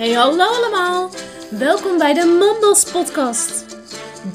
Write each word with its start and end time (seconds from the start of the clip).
Hey 0.00 0.12
hallo 0.12 0.44
allemaal, 0.44 1.10
welkom 1.50 1.98
bij 1.98 2.14
de 2.14 2.24
Mandels 2.24 2.84
podcast. 2.84 3.64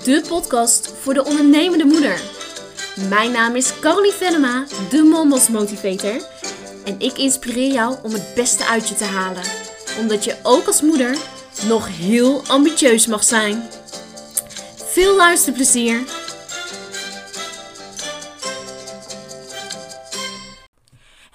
De 0.03 0.23
podcast 0.27 0.93
voor 1.01 1.13
de 1.13 1.23
ondernemende 1.23 1.85
moeder. 1.85 2.21
Mijn 3.09 3.31
naam 3.31 3.55
is 3.55 3.79
Caroline 3.79 4.13
Venema, 4.13 4.65
de 4.89 5.03
Mandels 5.03 5.49
motivator. 5.49 6.27
En 6.83 6.95
ik 6.97 7.17
inspireer 7.17 7.71
jou 7.71 7.95
om 8.03 8.13
het 8.13 8.31
beste 8.35 8.65
uit 8.65 8.89
je 8.89 8.95
te 8.95 9.03
halen. 9.03 9.43
Omdat 9.99 10.23
je 10.23 10.35
ook 10.43 10.67
als 10.67 10.81
moeder 10.81 11.17
nog 11.67 11.87
heel 11.97 12.41
ambitieus 12.47 13.07
mag 13.07 13.23
zijn. 13.23 13.69
Veel 14.75 15.15
luisterplezier! 15.15 16.14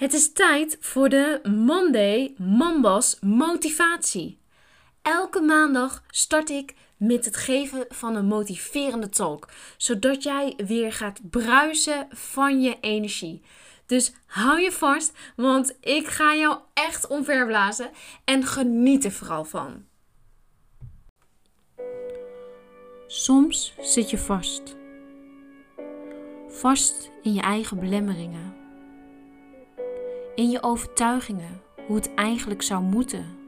Het 0.00 0.12
is 0.12 0.32
tijd 0.32 0.76
voor 0.80 1.08
de 1.08 1.40
Monday 1.42 2.34
Mambas 2.38 3.18
motivatie. 3.20 4.38
Elke 5.02 5.40
maandag 5.40 6.02
start 6.10 6.50
ik 6.50 6.74
met 6.96 7.24
het 7.24 7.36
geven 7.36 7.84
van 7.88 8.16
een 8.16 8.26
motiverende 8.26 9.08
talk, 9.08 9.48
zodat 9.76 10.22
jij 10.22 10.54
weer 10.66 10.92
gaat 10.92 11.30
bruisen 11.30 12.08
van 12.10 12.60
je 12.60 12.76
energie. 12.80 13.42
Dus 13.86 14.12
hou 14.26 14.60
je 14.60 14.72
vast, 14.72 15.12
want 15.36 15.76
ik 15.80 16.06
ga 16.06 16.34
jou 16.34 16.58
echt 16.74 17.06
omverblazen 17.06 17.90
en 18.24 18.44
geniet 18.44 19.04
er 19.04 19.12
vooral 19.12 19.44
van. 19.44 19.84
Soms 23.06 23.74
zit 23.80 24.10
je 24.10 24.18
vast. 24.18 24.76
Vast 26.48 27.10
in 27.22 27.34
je 27.34 27.40
eigen 27.40 27.78
belemmeringen 27.80 28.59
in 30.34 30.50
je 30.50 30.62
overtuigingen 30.62 31.62
hoe 31.86 31.96
het 31.96 32.14
eigenlijk 32.14 32.62
zou 32.62 32.82
moeten. 32.82 33.38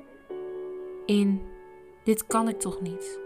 In 1.06 1.42
dit 2.04 2.26
kan 2.26 2.48
ik 2.48 2.60
toch 2.60 2.80
niet. 2.80 3.20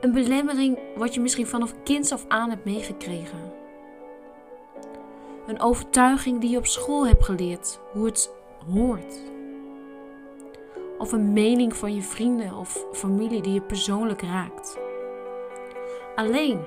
Een 0.00 0.12
belemmering 0.12 0.78
wat 0.96 1.14
je 1.14 1.20
misschien 1.20 1.46
vanaf 1.46 1.74
kinds 1.82 2.12
af 2.12 2.24
aan 2.28 2.50
hebt 2.50 2.64
meegekregen. 2.64 3.52
Een 5.46 5.60
overtuiging 5.60 6.40
die 6.40 6.50
je 6.50 6.56
op 6.56 6.66
school 6.66 7.06
hebt 7.06 7.24
geleerd 7.24 7.80
hoe 7.92 8.06
het 8.06 8.30
hoort. 8.72 9.16
Of 10.98 11.12
een 11.12 11.32
mening 11.32 11.76
van 11.76 11.94
je 11.94 12.02
vrienden 12.02 12.54
of 12.54 12.84
familie 12.92 13.42
die 13.42 13.52
je 13.52 13.60
persoonlijk 13.60 14.22
raakt. 14.22 14.78
Alleen, 16.14 16.60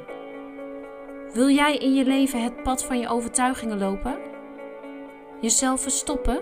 wil 1.34 1.50
jij 1.50 1.78
in 1.78 1.94
je 1.94 2.06
leven 2.06 2.44
het 2.44 2.64
pad 2.64 2.84
van 2.84 3.00
je 3.00 3.08
overtuigingen 3.08 3.78
lopen? 3.78 4.31
Jezelf 5.42 5.82
verstoppen? 5.82 6.42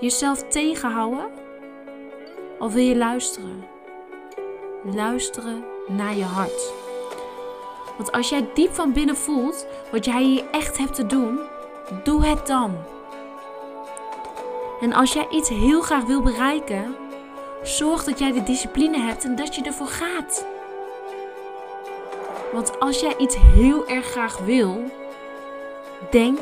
Jezelf 0.00 0.42
tegenhouden? 0.48 1.30
Of 2.58 2.72
wil 2.72 2.82
je 2.82 2.96
luisteren? 2.96 3.64
Luisteren 4.84 5.64
naar 5.88 6.16
je 6.16 6.24
hart. 6.24 6.72
Want 7.96 8.12
als 8.12 8.28
jij 8.28 8.48
diep 8.54 8.74
van 8.74 8.92
binnen 8.92 9.16
voelt 9.16 9.66
wat 9.90 10.04
jij 10.04 10.22
hier 10.22 10.44
echt 10.50 10.78
hebt 10.78 10.94
te 10.94 11.06
doen, 11.06 11.38
doe 12.04 12.24
het 12.24 12.46
dan. 12.46 12.76
En 14.80 14.92
als 14.92 15.12
jij 15.12 15.26
iets 15.30 15.48
heel 15.48 15.80
graag 15.80 16.04
wil 16.04 16.22
bereiken, 16.22 16.96
zorg 17.62 18.04
dat 18.04 18.18
jij 18.18 18.32
de 18.32 18.42
discipline 18.42 18.98
hebt 18.98 19.24
en 19.24 19.36
dat 19.36 19.54
je 19.54 19.62
ervoor 19.62 19.86
gaat. 19.86 20.46
Want 22.52 22.80
als 22.80 23.00
jij 23.00 23.14
iets 23.16 23.36
heel 23.36 23.88
erg 23.88 24.06
graag 24.06 24.38
wil, 24.38 24.84
denk 26.10 26.38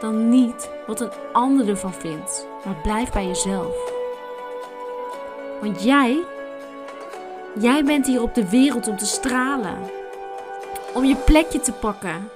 dan 0.00 0.28
niet 0.28 0.70
wat 0.86 1.00
een 1.00 1.10
ander 1.32 1.68
ervan 1.68 1.92
vindt, 1.92 2.46
maar 2.64 2.76
blijf 2.82 3.12
bij 3.12 3.26
jezelf. 3.26 3.92
Want 5.60 5.82
jij, 5.82 6.24
jij 7.58 7.84
bent 7.84 8.06
hier 8.06 8.22
op 8.22 8.34
de 8.34 8.48
wereld 8.50 8.88
om 8.88 8.96
te 8.96 9.06
stralen, 9.06 9.78
om 10.94 11.04
je 11.04 11.16
plekje 11.16 11.60
te 11.60 11.72
pakken, 11.72 12.28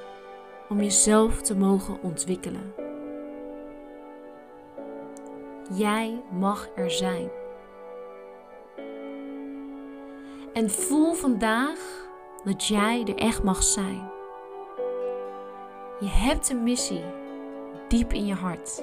om 0.69 0.81
jezelf 0.81 1.43
te 1.43 1.56
mogen 1.56 1.98
ontwikkelen. 2.03 2.75
Jij 5.72 6.22
mag 6.31 6.69
er 6.75 6.91
zijn. 6.91 7.31
En 10.53 10.71
voel 10.71 11.12
vandaag 11.12 12.09
dat 12.44 12.66
jij 12.66 13.04
er 13.06 13.15
echt 13.15 13.42
mag 13.42 13.62
zijn. 13.62 14.10
Je 16.00 16.09
hebt 16.09 16.50
een 16.50 16.62
missie 16.62 17.04
diep 17.91 18.12
in 18.12 18.27
je 18.27 18.34
hart. 18.34 18.83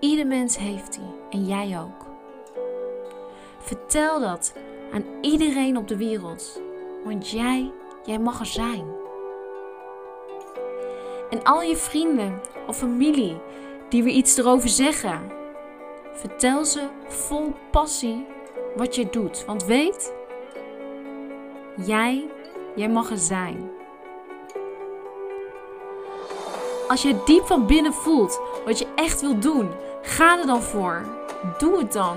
Ieder 0.00 0.26
mens 0.26 0.58
heeft 0.58 0.92
die 0.92 1.14
en 1.30 1.46
jij 1.46 1.80
ook. 1.80 2.06
Vertel 3.58 4.20
dat 4.20 4.54
aan 4.92 5.04
iedereen 5.20 5.76
op 5.76 5.88
de 5.88 5.96
wereld, 5.96 6.60
want 7.04 7.30
jij, 7.30 7.72
jij 8.04 8.18
mag 8.18 8.40
er 8.40 8.46
zijn. 8.46 8.84
En 11.30 11.42
al 11.42 11.62
je 11.62 11.76
vrienden 11.76 12.40
of 12.66 12.76
familie 12.76 13.36
die 13.88 14.02
weer 14.02 14.14
iets 14.14 14.36
erover 14.36 14.68
zeggen, 14.68 15.20
vertel 16.12 16.64
ze 16.64 16.88
vol 17.06 17.52
passie 17.70 18.26
wat 18.76 18.94
je 18.94 19.10
doet. 19.10 19.44
Want 19.44 19.64
weet, 19.64 20.14
jij, 21.86 22.30
jij 22.74 22.88
mag 22.88 23.10
er 23.10 23.18
zijn. 23.18 23.70
Als 26.88 27.02
je 27.02 27.22
diep 27.24 27.46
van 27.46 27.66
binnen 27.66 27.92
voelt 27.92 28.40
wat 28.64 28.78
je 28.78 28.86
echt 28.94 29.20
wil 29.20 29.38
doen, 29.38 29.70
ga 30.02 30.38
er 30.38 30.46
dan 30.46 30.62
voor. 30.62 31.06
Doe 31.58 31.78
het 31.78 31.92
dan. 31.92 32.16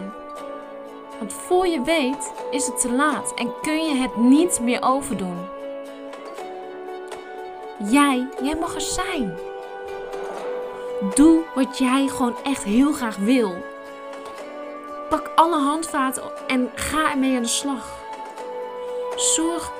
Want 1.19 1.33
voor 1.33 1.67
je 1.67 1.81
weet 1.81 2.33
is 2.51 2.65
het 2.65 2.81
te 2.81 2.91
laat 2.91 3.33
en 3.33 3.53
kun 3.61 3.85
je 3.85 3.95
het 3.95 4.15
niet 4.15 4.59
meer 4.59 4.83
overdoen. 4.83 5.37
Jij, 7.89 8.27
jij 8.41 8.55
mag 8.55 8.75
er 8.75 8.81
zijn. 8.81 9.37
Doe 11.15 11.43
wat 11.55 11.77
jij 11.77 12.07
gewoon 12.07 12.35
echt 12.43 12.63
heel 12.63 12.91
graag 12.91 13.17
wil. 13.17 13.55
Pak 15.09 15.31
alle 15.35 15.59
handvaten 15.59 16.23
en 16.47 16.71
ga 16.75 17.11
ermee 17.11 17.35
aan 17.35 17.41
de 17.41 17.47
slag. 17.47 17.99
Zorg 19.15 19.71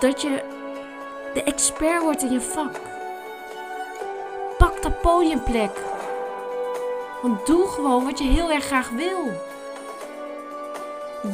dat 0.00 0.22
je 0.22 0.42
de 1.34 1.42
expert 1.42 2.02
wordt 2.02 2.22
in 2.22 2.32
je 2.32 2.40
vak 2.40 2.80
podiumplek. 5.04 5.82
Want 7.22 7.46
doe 7.46 7.66
gewoon 7.66 8.04
wat 8.04 8.18
je 8.18 8.24
heel 8.24 8.50
erg 8.50 8.64
graag 8.64 8.90
wil. 8.90 9.32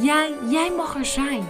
Jij, 0.01 0.35
jij 0.49 0.71
mag 0.71 0.97
er 0.97 1.05
zijn. 1.05 1.49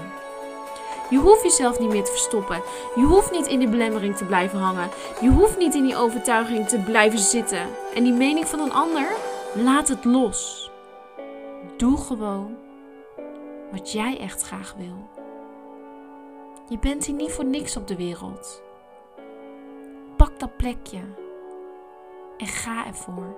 Je 1.11 1.19
hoeft 1.19 1.43
jezelf 1.43 1.79
niet 1.79 1.89
meer 1.89 2.05
te 2.05 2.11
verstoppen. 2.11 2.63
Je 2.95 3.03
hoeft 3.03 3.31
niet 3.31 3.47
in 3.47 3.59
die 3.59 3.69
belemmering 3.69 4.17
te 4.17 4.25
blijven 4.25 4.59
hangen. 4.59 4.89
Je 5.21 5.29
hoeft 5.29 5.59
niet 5.59 5.75
in 5.75 5.83
die 5.83 5.97
overtuiging 5.97 6.69
te 6.69 6.79
blijven 6.79 7.19
zitten. 7.19 7.69
En 7.95 8.05
die 8.05 8.13
mening 8.13 8.49
van 8.49 8.61
een 8.61 8.73
ander, 8.73 9.09
laat 9.55 9.89
het 9.89 10.05
los. 10.05 10.71
Doe 11.77 11.97
gewoon 11.97 12.57
wat 13.71 13.93
jij 13.93 14.19
echt 14.19 14.43
graag 14.43 14.75
wil. 14.77 15.09
Je 16.69 16.79
bent 16.79 17.05
hier 17.05 17.17
niet 17.17 17.33
voor 17.33 17.45
niks 17.45 17.77
op 17.77 17.89
de 17.89 17.97
wereld. 17.97 18.63
Pak 20.17 20.39
dat 20.39 20.57
plekje 20.57 21.01
en 22.41 22.47
ga 22.47 22.87
ervoor. 22.87 23.37